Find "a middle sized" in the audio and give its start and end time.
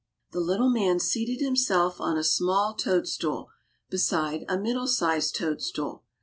4.49-5.35